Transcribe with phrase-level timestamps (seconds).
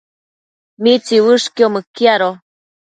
[0.81, 2.29] ¿mitsiuëshquio mëquiado?